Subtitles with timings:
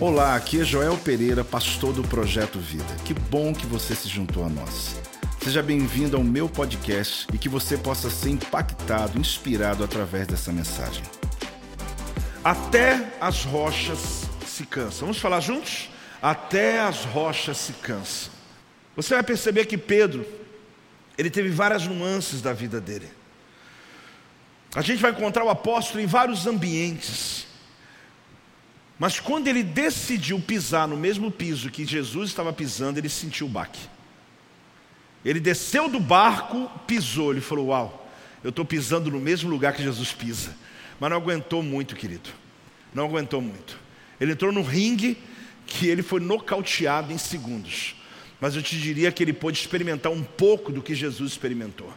[0.00, 2.84] Olá, aqui é Joel Pereira, pastor do Projeto Vida.
[3.04, 4.96] Que bom que você se juntou a nós.
[5.42, 11.04] Seja bem-vindo ao meu podcast e que você possa ser impactado, inspirado através dessa mensagem.
[12.42, 15.06] Até as rochas se cansam.
[15.06, 15.88] Vamos falar juntos?
[16.20, 18.32] Até as rochas se cansam.
[18.96, 20.26] Você vai perceber que Pedro,
[21.16, 23.08] ele teve várias nuances da vida dele.
[24.74, 27.46] A gente vai encontrar o apóstolo em vários ambientes.
[29.02, 33.50] Mas quando ele decidiu pisar no mesmo piso que Jesus estava pisando, ele sentiu o
[33.50, 33.80] baque.
[35.24, 38.08] Ele desceu do barco, pisou, ele falou: Uau,
[38.44, 40.56] eu estou pisando no mesmo lugar que Jesus pisa.
[41.00, 42.30] Mas não aguentou muito, querido.
[42.94, 43.76] Não aguentou muito.
[44.20, 45.18] Ele entrou no ringue
[45.66, 47.96] que ele foi nocauteado em segundos.
[48.40, 51.92] Mas eu te diria que ele pôde experimentar um pouco do que Jesus experimentou.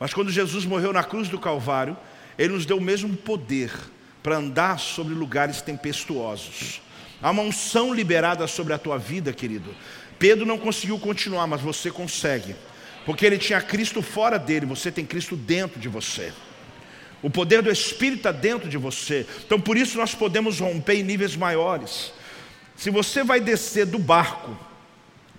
[0.00, 1.96] Mas quando Jesus morreu na cruz do Calvário,
[2.36, 3.70] ele nos deu o mesmo poder
[4.22, 6.80] para andar sobre lugares tempestuosos.
[7.22, 9.74] Há uma unção liberada sobre a tua vida, querido.
[10.18, 12.54] Pedro não conseguiu continuar, mas você consegue.
[13.04, 16.32] Porque ele tinha Cristo fora dele, você tem Cristo dentro de você.
[17.22, 19.26] O poder do Espírito está dentro de você.
[19.44, 22.12] Então por isso nós podemos romper em níveis maiores.
[22.76, 24.56] Se você vai descer do barco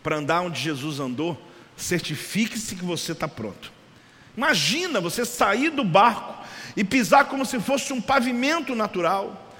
[0.04, 1.40] para andar onde Jesus andou,
[1.78, 3.72] certifique-se que você está pronto.
[4.40, 6.34] Imagina você sair do barco
[6.74, 9.54] e pisar como se fosse um pavimento natural.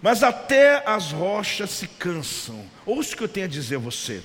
[0.00, 2.64] Mas até as rochas se cansam.
[2.86, 4.22] Ouça o que eu tenho a dizer a você.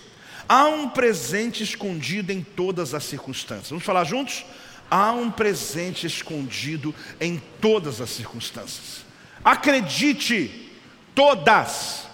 [0.48, 3.68] Há um presente escondido em todas as circunstâncias.
[3.68, 4.46] Vamos falar juntos?
[4.90, 9.04] Há um presente escondido em todas as circunstâncias.
[9.44, 10.72] Acredite,
[11.14, 12.07] todas.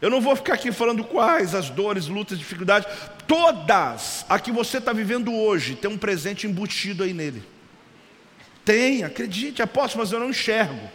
[0.00, 2.88] Eu não vou ficar aqui falando quais as dores, lutas, dificuldades.
[3.26, 7.42] Todas a que você está vivendo hoje tem um presente embutido aí nele.
[8.64, 10.90] Tem, acredite, apóstolo, mas eu não enxergo.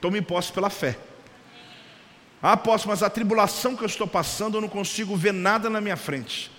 [0.00, 0.96] Tome posse pela fé.
[2.42, 5.96] Ah, mas a tribulação que eu estou passando, eu não consigo ver nada na minha
[5.96, 6.50] frente.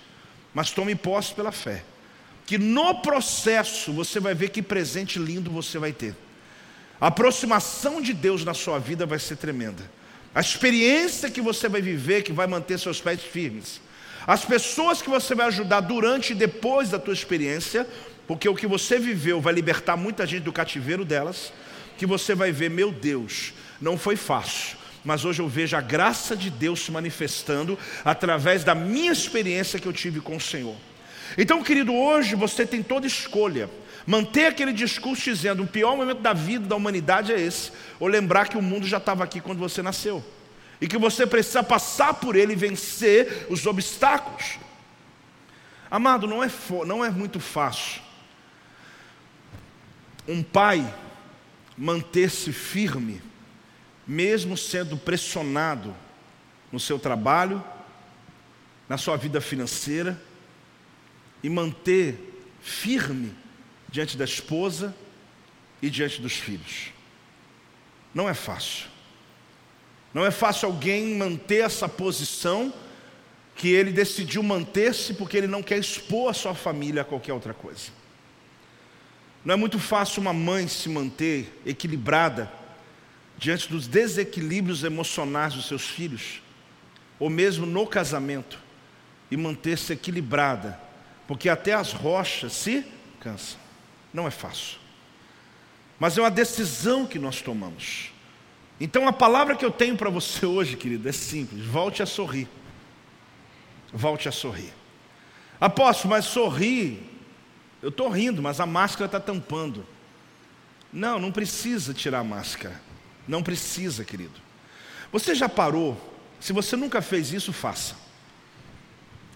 [0.54, 1.82] Mas tome posse pela fé.
[2.46, 6.14] Que no processo você vai ver que presente lindo você vai ter.
[7.00, 9.90] A aproximação de Deus na sua vida vai ser tremenda.
[10.34, 13.80] A experiência que você vai viver, que vai manter seus pés firmes.
[14.26, 17.86] As pessoas que você vai ajudar durante e depois da tua experiência
[18.26, 21.52] porque o que você viveu vai libertar muita gente do cativeiro delas,
[21.98, 26.36] que você vai ver, meu Deus, não foi fácil, mas hoje eu vejo a graça
[26.36, 30.76] de Deus se manifestando através da minha experiência que eu tive com o Senhor.
[31.36, 33.70] Então, querido, hoje você tem toda escolha.
[34.06, 37.70] Manter aquele discurso dizendo o pior momento da vida da humanidade é esse,
[38.00, 40.24] ou lembrar que o mundo já estava aqui quando você nasceu,
[40.80, 44.58] e que você precisa passar por ele e vencer os obstáculos.
[45.90, 46.50] Amado, não é,
[46.84, 48.02] não é muito fácil
[50.26, 50.92] um pai
[51.76, 53.20] manter-se firme,
[54.06, 55.94] mesmo sendo pressionado
[56.70, 57.62] no seu trabalho,
[58.88, 60.20] na sua vida financeira,
[61.42, 62.18] e manter
[62.60, 63.34] firme
[63.88, 64.94] diante da esposa
[65.80, 66.92] e diante dos filhos.
[68.14, 68.86] Não é fácil.
[70.14, 72.72] Não é fácil alguém manter essa posição
[73.54, 77.54] que ele decidiu manter-se porque ele não quer expor a sua família a qualquer outra
[77.54, 77.90] coisa.
[79.44, 82.50] Não é muito fácil uma mãe se manter equilibrada
[83.36, 86.40] diante dos desequilíbrios emocionais dos seus filhos,
[87.18, 88.58] ou mesmo no casamento,
[89.30, 90.78] e manter-se equilibrada,
[91.26, 92.84] porque até as rochas se
[93.20, 93.58] cansam.
[94.12, 94.78] Não é fácil.
[95.98, 98.10] Mas é uma decisão que nós tomamos.
[98.80, 102.48] Então a palavra que eu tenho para você hoje, querido, é simples: volte a sorrir.
[103.92, 104.72] Volte a sorrir.
[105.60, 107.12] Apóstolo, mas sorrir
[107.82, 109.84] eu estou rindo, mas a máscara está tampando.
[110.92, 112.80] Não, não precisa tirar a máscara.
[113.26, 114.40] Não precisa, querido.
[115.10, 116.00] Você já parou?
[116.38, 117.96] Se você nunca fez isso, faça.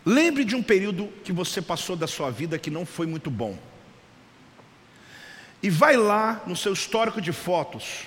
[0.06, 3.58] Lembre de um período que você passou da sua vida que não foi muito bom.
[5.62, 8.04] E vai lá no seu histórico de fotos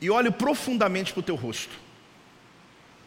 [0.00, 1.72] e olhe profundamente para o teu rosto.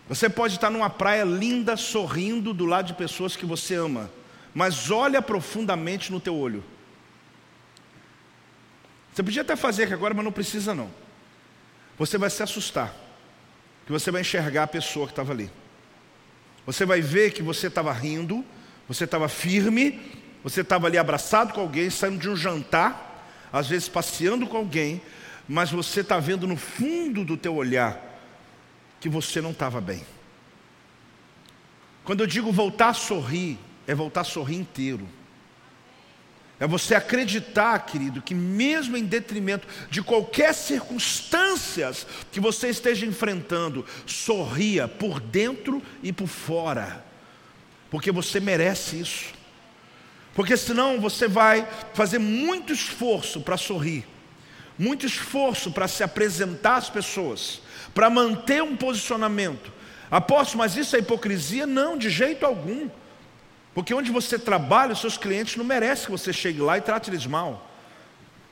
[0.08, 4.10] Você pode estar numa praia linda, sorrindo do lado de pessoas que você ama
[4.54, 6.64] mas olha profundamente no teu olho.
[9.14, 10.90] Você podia até fazer aqui agora, mas não precisa não.
[11.98, 12.94] Você vai se assustar,
[13.86, 15.52] que você vai enxergar a pessoa que estava ali.
[16.70, 18.46] Você vai ver que você estava rindo,
[18.88, 20.00] você estava firme,
[20.44, 25.02] você estava ali abraçado com alguém, saindo de um jantar, às vezes passeando com alguém,
[25.48, 28.00] mas você está vendo no fundo do teu olhar
[29.00, 30.06] que você não estava bem.
[32.04, 33.58] Quando eu digo voltar a sorrir,
[33.88, 35.10] é voltar a sorrir inteiro.
[36.60, 43.86] É você acreditar, querido, que mesmo em detrimento de qualquer circunstâncias que você esteja enfrentando,
[44.06, 47.04] sorria por dentro e por fora,
[47.90, 49.40] porque você merece isso.
[50.36, 54.06] Porque senão você vai fazer muito esforço para sorrir,
[54.78, 57.62] muito esforço para se apresentar às pessoas,
[57.94, 59.72] para manter um posicionamento.
[60.12, 61.66] Aposto, mas isso é hipocrisia?
[61.66, 62.90] Não, de jeito algum.
[63.80, 67.10] Porque onde você trabalha, os seus clientes não merecem que você chegue lá e trate
[67.10, 67.66] eles mal.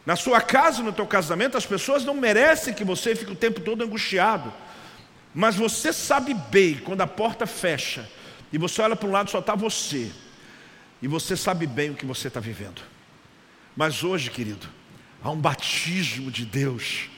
[0.06, 3.60] Na sua casa, no teu casamento, as pessoas não merecem que você fique o tempo
[3.60, 4.54] todo angustiado.
[5.36, 8.10] Mas você sabe bem quando a porta fecha
[8.54, 10.10] e você olha para um lado só está você.
[11.02, 12.82] E você sabe bem o que você está vivendo.
[13.76, 14.66] Mas hoje, querido,
[15.22, 17.10] há um batismo de Deus.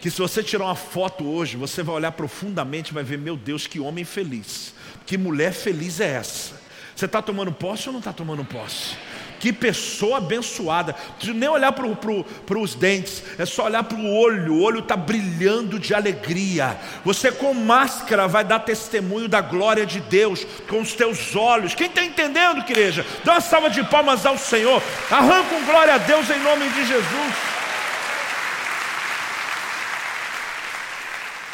[0.00, 3.36] Que se você tirar uma foto hoje, você vai olhar profundamente e vai ver, meu
[3.36, 4.74] Deus, que homem feliz.
[5.06, 6.63] Que mulher feliz é essa?
[6.94, 8.96] Você está tomando posse ou não está tomando posse?
[9.40, 10.94] Que pessoa abençoada.
[11.24, 12.24] Não nem olhar para pro,
[12.60, 14.54] os dentes, é só olhar para o olho.
[14.54, 16.78] O olho está brilhando de alegria.
[17.04, 21.74] Você com máscara vai dar testemunho da glória de Deus com os teus olhos.
[21.74, 23.04] Quem está entendendo, igreja?
[23.22, 24.82] Dá uma salva de palmas ao Senhor.
[25.10, 27.34] Arranca um glória a Deus em nome de Jesus.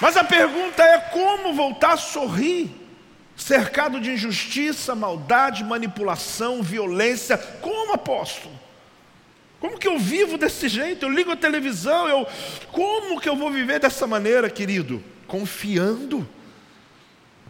[0.00, 2.79] Mas a pergunta é como voltar a sorrir?
[3.40, 7.38] Cercado de injustiça, maldade, manipulação, violência.
[7.38, 8.54] Como apóstolo?
[9.58, 11.04] Como que eu vivo desse jeito?
[11.04, 12.26] Eu ligo a televisão, eu
[12.70, 15.02] como que eu vou viver dessa maneira, querido?
[15.26, 16.28] Confiando.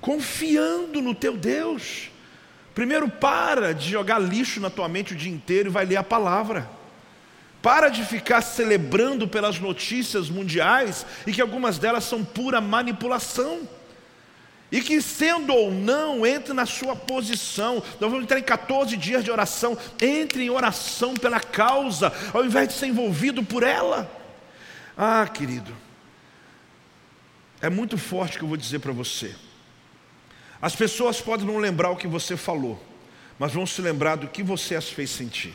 [0.01, 2.11] Confiando no teu Deus.
[2.75, 6.03] Primeiro para de jogar lixo na tua mente o dia inteiro e vai ler a
[6.05, 6.69] palavra.
[7.61, 13.69] Para de ficar celebrando pelas notícias mundiais e que algumas delas são pura manipulação.
[14.71, 17.83] E que, sendo ou não, entre na sua posição.
[18.01, 19.77] Nós vamos entrar em 14 dias de oração.
[20.01, 24.09] Entre em oração pela causa, ao invés de ser envolvido por ela.
[24.97, 25.75] Ah, querido,
[27.61, 29.35] é muito forte o que eu vou dizer para você.
[30.63, 32.81] As pessoas podem não lembrar o que você falou,
[33.39, 35.55] mas vão se lembrar do que você as fez sentir.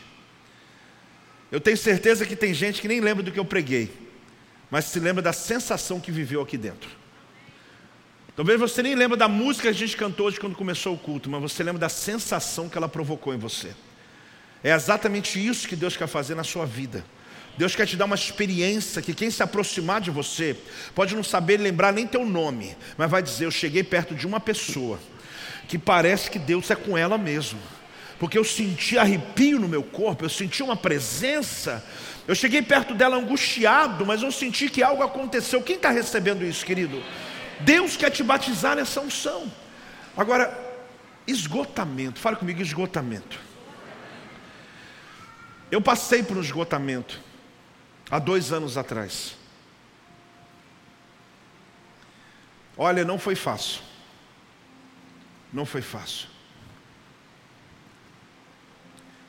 [1.51, 3.93] Eu tenho certeza que tem gente que nem lembra do que eu preguei,
[4.69, 7.04] mas se lembra da sensação que viveu aqui dentro.
[8.35, 11.29] Talvez você nem lembra da música que a gente cantou hoje quando começou o culto,
[11.29, 13.73] mas você lembra da sensação que ela provocou em você.
[14.61, 17.05] É exatamente isso que Deus quer fazer na sua vida.
[17.57, 20.57] Deus quer te dar uma experiência que quem se aproximar de você
[20.93, 24.41] pode não saber lembrar nem teu nome, mas vai dizer: Eu cheguei perto de uma
[24.41, 24.99] pessoa
[25.69, 27.59] que parece que Deus é com ela mesmo,
[28.19, 31.81] porque eu senti arrepio no meu corpo, eu senti uma presença.
[32.27, 35.61] Eu cheguei perto dela angustiado, mas eu senti que algo aconteceu.
[35.61, 37.01] Quem está recebendo isso, querido?
[37.61, 39.51] Deus quer te batizar nessa unção.
[40.15, 40.57] Agora,
[41.27, 43.39] esgotamento, fala comigo, esgotamento.
[45.71, 47.19] Eu passei por um esgotamento
[48.09, 49.35] há dois anos atrás.
[52.77, 53.81] Olha, não foi fácil.
[55.51, 56.27] Não foi fácil.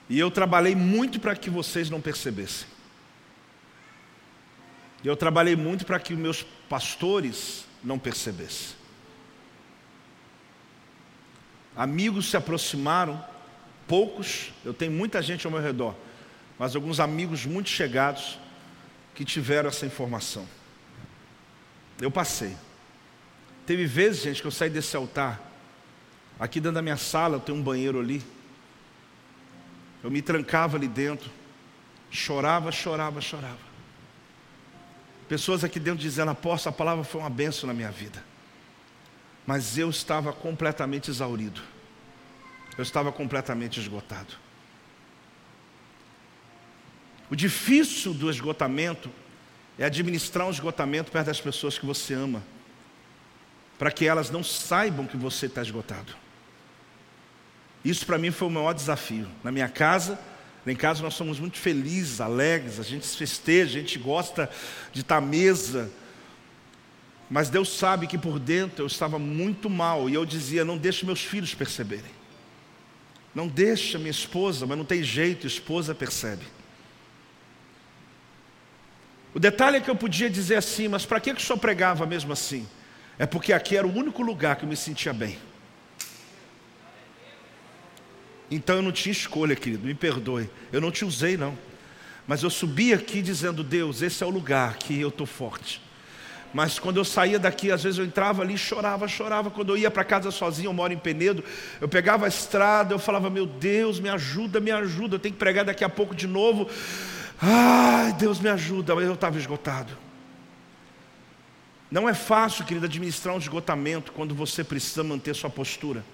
[0.09, 2.69] E eu trabalhei muito para que vocês não percebessem.
[5.05, 8.75] Eu trabalhei muito para que meus pastores não percebesse.
[11.77, 13.25] Amigos se aproximaram,
[13.87, 15.95] poucos, eu tenho muita gente ao meu redor,
[16.59, 18.41] mas alguns amigos muito chegados
[19.15, 20.49] que tiveram essa informação.
[22.01, 22.57] Eu passei.
[23.65, 25.41] Teve vezes, gente, que eu saí desse altar,
[26.41, 28.23] aqui dentro da minha sala, eu tenho um banheiro ali.
[30.03, 31.31] Eu me trancava ali dentro,
[32.11, 33.66] chorava, chorava, chorava.
[35.29, 38.23] Pessoas aqui dentro dizendo, apóstolo, a palavra foi uma benção na minha vida.
[39.47, 41.61] Mas eu estava completamente exaurido.
[42.77, 44.35] Eu estava completamente esgotado.
[47.31, 49.11] O difícil do esgotamento
[49.79, 52.43] é administrar um esgotamento perto das pessoas que você ama,
[53.79, 56.15] para que elas não saibam que você está esgotado.
[57.85, 59.29] Isso para mim foi o maior desafio.
[59.43, 60.19] Na minha casa,
[60.67, 64.51] Lá em casa nós somos muito felizes, alegres, a gente festeja, a gente gosta
[64.93, 65.89] de estar à mesa.
[67.31, 71.07] Mas Deus sabe que por dentro eu estava muito mal e eu dizia: não deixe
[71.07, 72.17] meus filhos perceberem.
[73.33, 76.45] Não deixa minha esposa, mas não tem jeito, esposa percebe.
[79.33, 82.33] O detalhe é que eu podia dizer assim, mas para que, o senhor pregava mesmo
[82.33, 82.67] assim?
[83.19, 85.39] É porque aqui era o único lugar que eu me sentia bem.
[88.51, 90.49] Então eu não tinha escolha, querido, me perdoe.
[90.73, 91.57] Eu não te usei, não.
[92.27, 95.81] Mas eu subi aqui dizendo: Deus, esse é o lugar que eu estou forte.
[96.55, 99.51] Mas quando eu saía daqui, às vezes eu entrava ali, chorava, chorava.
[99.51, 101.45] Quando eu ia para casa sozinho, eu moro em Penedo,
[101.81, 105.39] eu pegava a estrada, eu falava: Meu Deus, me ajuda, me ajuda, eu tenho que
[105.39, 106.69] pregar daqui a pouco de novo.
[107.41, 109.93] Ai, Deus me ajuda, eu estava esgotado.
[111.91, 116.05] Não é fácil, querido, administrar um esgotamento quando você precisa manter sua postura.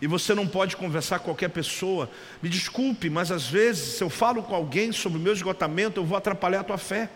[0.00, 2.10] E você não pode conversar com qualquer pessoa.
[2.42, 6.04] Me desculpe, mas às vezes, se eu falo com alguém sobre o meu esgotamento, eu
[6.04, 7.10] vou atrapalhar a tua fé.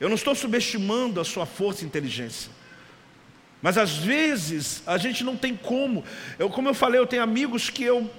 [0.00, 2.50] Eu não estou subestimando a sua força e inteligência.
[3.60, 6.04] Mas às vezes a gente não tem como.
[6.38, 8.10] Eu, como eu falei, eu tenho amigos que eu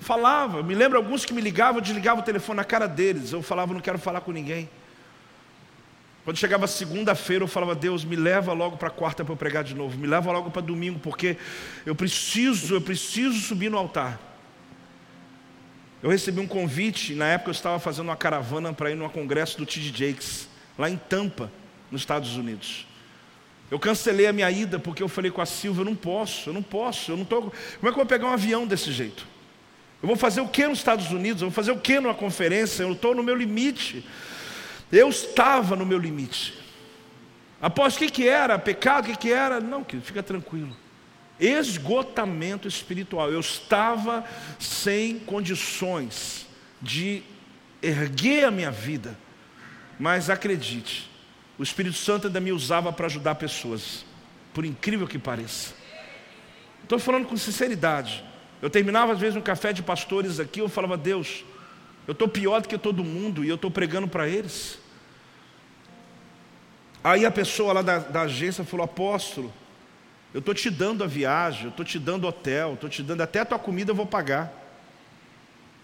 [0.00, 0.62] falava.
[0.62, 3.32] Me lembro alguns que me ligavam, eu desligava o telefone na cara deles.
[3.32, 4.68] Eu falava, não quero falar com ninguém.
[6.24, 9.74] Quando chegava segunda-feira, eu falava, Deus, me leva logo para quarta para eu pregar de
[9.74, 9.98] novo.
[9.98, 11.36] Me leva logo para domingo, porque
[11.84, 14.18] eu preciso, eu preciso subir no altar.
[16.02, 19.58] Eu recebi um convite, na época eu estava fazendo uma caravana para ir num congresso
[19.58, 19.92] do T.D.
[20.06, 21.52] Jakes lá em Tampa,
[21.90, 22.86] nos Estados Unidos.
[23.70, 26.54] Eu cancelei a minha ida porque eu falei com a Silva, eu não posso, eu
[26.54, 27.42] não posso, eu não tô.
[27.42, 29.26] Como é que eu vou pegar um avião desse jeito?
[30.02, 31.40] Eu vou fazer o que nos Estados Unidos?
[31.40, 32.82] Eu vou fazer o que numa conferência?
[32.82, 34.04] Eu estou no meu limite.
[34.90, 36.54] Eu estava no meu limite.
[37.60, 38.58] Após o que, que era?
[38.58, 39.04] Pecado?
[39.04, 39.60] O que, que era?
[39.60, 40.76] Não, querido, fica tranquilo.
[41.38, 43.30] Esgotamento espiritual.
[43.30, 44.24] Eu estava
[44.58, 46.46] sem condições
[46.80, 47.22] de
[47.82, 49.16] erguer a minha vida
[49.98, 51.10] mas acredite,
[51.58, 54.04] o Espírito Santo ainda me usava para ajudar pessoas,
[54.52, 55.74] por incrível que pareça.
[56.82, 58.24] Estou falando com sinceridade.
[58.60, 61.44] Eu terminava às vezes um café de pastores aqui, eu falava, Deus,
[62.06, 64.78] eu estou pior do que todo mundo e eu estou pregando para eles.
[67.02, 69.52] Aí a pessoa lá da, da agência falou, apóstolo,
[70.32, 73.40] eu estou te dando a viagem, eu estou te dando hotel, estou te dando até
[73.40, 74.52] a tua comida eu vou pagar.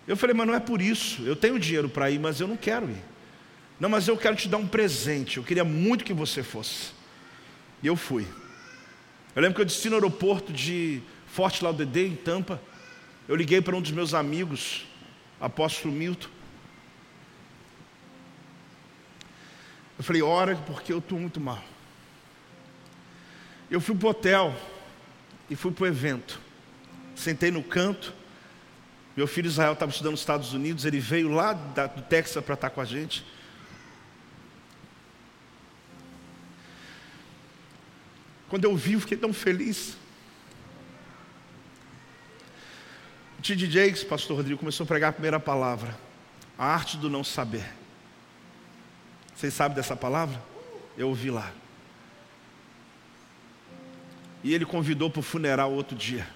[0.08, 2.56] Eu falei, mas não é por isso, eu tenho dinheiro para ir, mas eu não
[2.56, 3.10] quero ir.
[3.78, 5.38] Não, mas eu quero te dar um presente.
[5.38, 6.92] Eu queria muito que você fosse.
[7.82, 8.26] E eu fui.
[9.34, 12.60] Eu lembro que eu desci no aeroporto de Fort Lauderdale, em Tampa.
[13.26, 14.84] Eu liguei para um dos meus amigos,
[15.40, 16.28] apóstolo Milton.
[19.96, 21.62] Eu falei, ora, porque eu estou muito mal.
[23.70, 24.56] Eu fui para o hotel
[25.48, 26.40] e fui para o evento.
[27.14, 28.12] Sentei no canto.
[29.16, 30.84] Meu filho Israel estava estudando nos Estados Unidos.
[30.84, 33.24] Ele veio lá do Texas para estar com a gente.
[38.48, 39.96] Quando eu vi, eu fiquei tão feliz.
[43.29, 43.70] O T.D.
[43.70, 45.96] Jakes, pastor Rodrigo, começou a pregar a primeira palavra.
[46.58, 47.64] A arte do não saber.
[49.34, 50.40] Vocês sabem dessa palavra?
[50.96, 51.50] Eu ouvi lá.
[54.44, 56.26] E ele convidou para o funeral outro dia.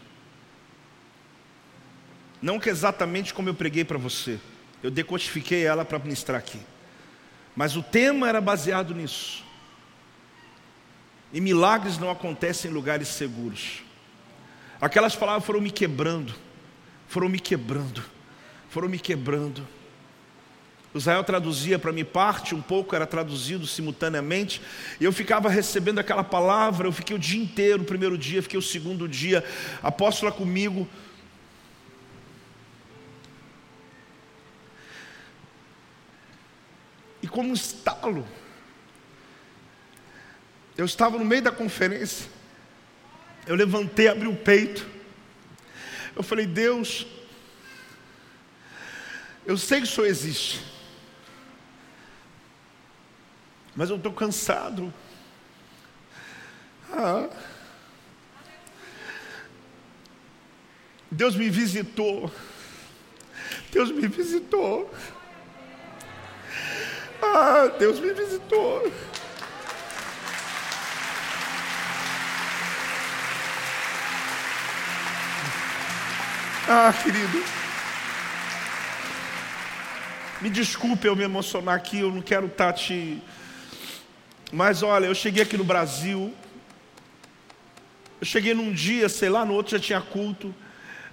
[2.41, 4.39] Não que exatamente como eu preguei para você.
[4.83, 6.61] Eu decodifiquei ela para ministrar aqui.
[7.57, 9.45] Mas o tema era baseado nisso.
[11.33, 13.83] E milagres não acontecem em lugares seguros.
[14.81, 16.35] Aquelas palavras foram me quebrando,
[17.07, 18.03] foram me quebrando,
[18.69, 19.67] foram me quebrando.
[20.95, 24.63] Israel traduzia para mim parte, um pouco era traduzido simultaneamente,
[25.01, 28.59] e eu ficava recebendo aquela palavra, eu fiquei o dia inteiro, o primeiro dia, fiquei
[28.59, 29.45] o segundo dia,
[29.83, 30.89] apóstola comigo.
[37.21, 38.25] E como um estalo,
[40.77, 42.29] eu estava no meio da conferência.
[43.47, 44.94] Eu levantei, abri o peito.
[46.17, 47.07] Eu falei, Deus,
[49.45, 50.63] eu sei que o Senhor existe.
[53.75, 54.93] Mas eu estou cansado.
[56.91, 57.29] Ah.
[61.11, 62.31] Deus me visitou.
[63.73, 64.91] Deus me visitou.
[67.21, 68.93] Ah, Deus me visitou.
[76.67, 77.45] Ah, querido.
[80.41, 83.23] Me desculpe eu me emocionar aqui, eu não quero estar tá te.
[84.51, 86.33] Mas olha, eu cheguei aqui no Brasil.
[88.19, 90.55] Eu cheguei num dia, sei lá, no outro já tinha culto.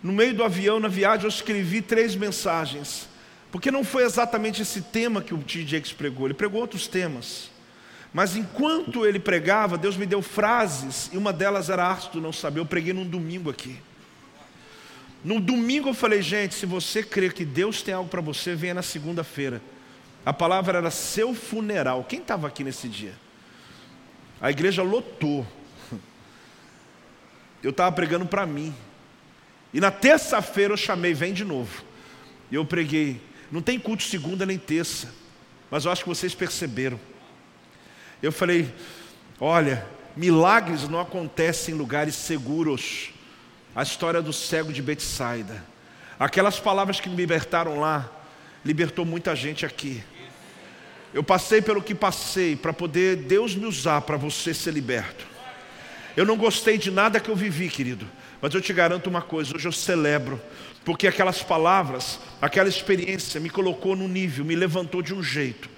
[0.02, 3.10] No meio do avião, na viagem, eu escrevi três mensagens.
[3.52, 5.44] Porque não foi exatamente esse tema que o.
[5.46, 7.52] Jakes pregou, ele pregou outros temas.
[8.14, 12.32] Mas enquanto ele pregava, Deus me deu frases, e uma delas era arte do não
[12.32, 12.62] saber.
[12.62, 13.78] Eu preguei num domingo aqui.
[15.24, 18.74] No domingo eu falei, gente, se você crê que Deus tem algo para você, venha
[18.74, 19.62] na segunda-feira.
[20.26, 22.04] A palavra era seu funeral.
[22.04, 23.14] Quem estava aqui nesse dia?
[24.40, 25.46] A igreja lotou.
[27.62, 28.74] Eu estava pregando para mim.
[29.74, 31.84] E na terça-feira eu chamei, vem de novo.
[32.52, 33.22] E eu preguei.
[33.50, 35.14] Não tem culto segunda nem terça.
[35.70, 37.00] Mas eu acho que vocês perceberam.
[38.22, 38.74] Eu falei:
[39.40, 43.12] olha, milagres não acontecem em lugares seguros.
[43.76, 45.64] A história do cego de Betsaida.
[46.20, 48.10] Aquelas palavras que me libertaram lá,
[48.64, 50.04] libertou muita gente aqui.
[51.14, 55.26] Eu passei pelo que passei para poder Deus me usar para você ser liberto.
[56.16, 58.08] Eu não gostei de nada que eu vivi, querido,
[58.42, 60.42] mas eu te garanto uma coisa: hoje eu celebro,
[60.86, 65.70] porque aquelas palavras, aquela experiência me colocou no nível, me levantou de um jeito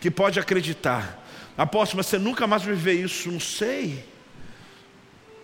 [0.00, 1.22] que pode acreditar.
[1.56, 3.30] Apóstolo, mas você nunca mais vai viver isso?
[3.30, 4.04] Não sei.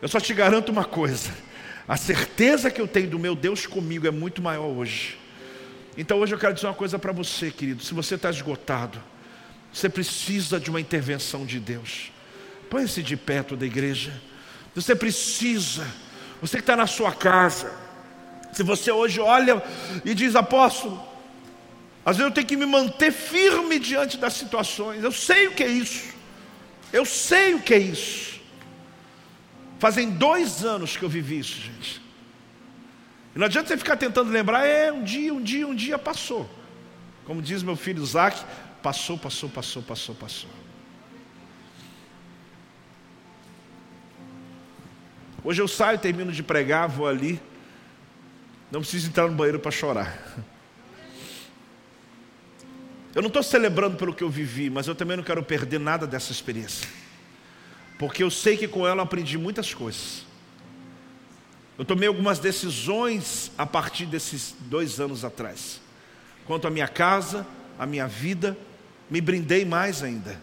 [0.00, 1.30] Eu só te garanto uma coisa:
[1.88, 5.18] a certeza que eu tenho do meu Deus comigo é muito maior hoje.
[5.96, 9.02] Então hoje eu quero dizer uma coisa para você, querido: se você está esgotado,
[9.72, 12.12] você precisa de uma intervenção de Deus.
[12.68, 14.12] Põe-se de perto da igreja.
[14.74, 15.86] Você precisa,
[16.40, 17.72] você que está na sua casa,
[18.52, 19.62] se você hoje olha
[20.04, 21.02] e diz, apóstolo,
[22.04, 25.64] às vezes eu tenho que me manter firme diante das situações, eu sei o que
[25.64, 26.14] é isso,
[26.92, 28.37] eu sei o que é isso.
[29.78, 32.02] Fazem dois anos que eu vivi isso, gente.
[33.34, 36.48] E não adianta você ficar tentando lembrar, é um dia, um dia, um dia passou.
[37.24, 38.42] Como diz meu filho Isaac,
[38.82, 40.50] passou, passou, passou, passou, passou.
[45.44, 47.40] Hoje eu saio, termino de pregar, vou ali.
[48.70, 50.18] Não preciso entrar no banheiro para chorar.
[53.14, 56.06] Eu não estou celebrando pelo que eu vivi, mas eu também não quero perder nada
[56.06, 56.88] dessa experiência.
[57.98, 60.24] Porque eu sei que com ela eu aprendi muitas coisas.
[61.76, 65.80] Eu tomei algumas decisões a partir desses dois anos atrás.
[66.46, 67.46] Quanto à minha casa,
[67.78, 68.56] à minha vida,
[69.10, 70.40] me brindei mais ainda.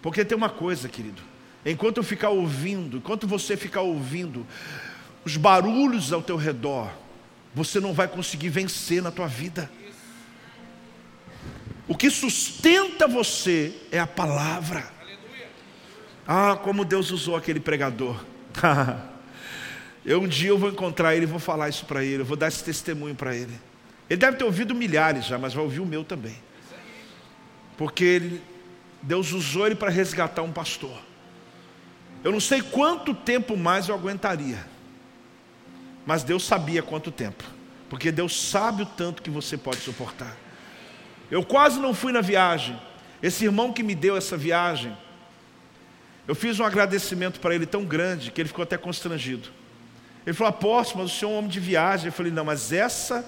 [0.00, 1.22] Porque tem uma coisa, querido.
[1.64, 4.46] Enquanto eu ficar ouvindo, enquanto você ficar ouvindo
[5.24, 6.90] os barulhos ao teu redor,
[7.54, 9.70] você não vai conseguir vencer na tua vida.
[11.88, 14.93] O que sustenta você é a palavra.
[16.26, 18.24] Ah, como Deus usou aquele pregador.
[20.04, 22.36] eu um dia eu vou encontrar ele e vou falar isso para ele, eu vou
[22.36, 23.58] dar esse testemunho para ele.
[24.08, 26.36] Ele deve ter ouvido milhares já, mas vai ouvir o meu também.
[27.76, 28.42] Porque ele,
[29.02, 30.98] Deus usou ele para resgatar um pastor.
[32.22, 34.64] Eu não sei quanto tempo mais eu aguentaria.
[36.06, 37.44] Mas Deus sabia quanto tempo.
[37.88, 40.36] Porque Deus sabe o tanto que você pode suportar.
[41.30, 42.80] Eu quase não fui na viagem.
[43.22, 44.96] Esse irmão que me deu essa viagem,
[46.26, 49.48] eu fiz um agradecimento para ele tão grande que ele ficou até constrangido.
[50.26, 52.06] Ele falou: Apóstolo, mas o senhor é um homem de viagem.
[52.06, 53.24] Eu falei: Não, mas essa,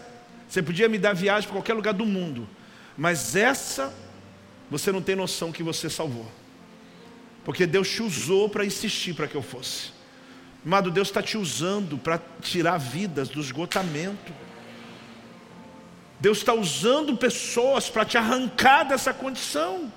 [0.49, 2.49] você podia me dar viagem para qualquer lugar do mundo,
[2.97, 3.93] mas essa,
[4.71, 6.31] você não tem noção que você salvou.
[7.45, 9.93] Porque Deus te usou para insistir para que eu fosse.
[10.65, 14.33] Amado, Deus está te usando para tirar vidas do esgotamento.
[16.19, 19.93] Deus está usando pessoas para te arrancar dessa condição.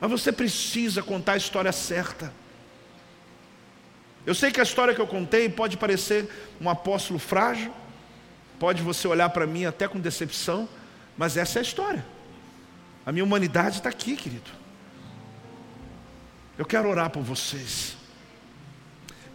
[0.00, 2.32] Mas você precisa contar a história certa.
[4.26, 6.28] Eu sei que a história que eu contei pode parecer
[6.60, 7.72] um apóstolo frágil,
[8.58, 10.68] pode você olhar para mim até com decepção,
[11.16, 12.04] mas essa é a história.
[13.04, 14.50] A minha humanidade está aqui, querido.
[16.56, 17.96] Eu quero orar por vocês.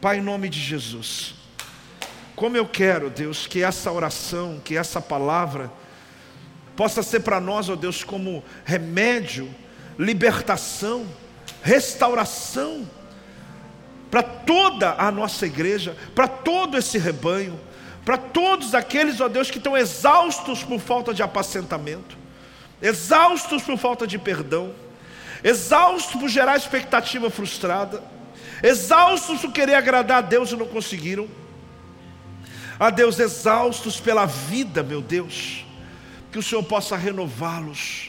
[0.01, 1.35] Pai, em nome de Jesus.
[2.35, 5.69] Como eu quero, Deus, que essa oração, que essa palavra,
[6.75, 9.53] possa ser para nós, ó Deus, como remédio,
[9.99, 11.05] libertação,
[11.61, 12.89] restauração,
[14.09, 17.59] para toda a nossa igreja, para todo esse rebanho,
[18.03, 22.17] para todos aqueles, ó Deus, que estão exaustos por falta de apacentamento,
[22.81, 24.73] exaustos por falta de perdão
[25.43, 28.03] exaustos por gerar expectativa frustrada,
[28.61, 31.27] exaustos por querer agradar a Deus e não conseguiram.
[32.79, 35.65] A Deus, exaustos pela vida, meu Deus,
[36.31, 38.08] que o Senhor possa renová-los,